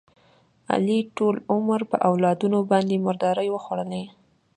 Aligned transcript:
علي 0.73 0.99
ټول 1.17 1.35
عمر 1.53 1.79
په 1.91 1.97
اولادونو 2.09 2.59
باندې 2.71 3.03
مردارې 3.05 3.47
وخوړلې. 3.51 4.03